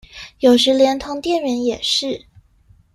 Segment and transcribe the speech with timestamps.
[0.39, 2.25] 有時連同店員也是